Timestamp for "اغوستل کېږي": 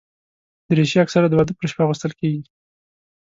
1.85-2.41